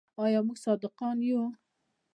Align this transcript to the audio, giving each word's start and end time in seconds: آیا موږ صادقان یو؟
آیا 0.23 0.39
موږ 0.45 0.57
صادقان 0.65 1.17
یو؟ 1.27 1.41